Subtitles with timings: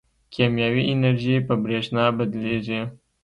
[0.33, 2.81] کیمیاوي انرژي په برېښنا بدلېږي.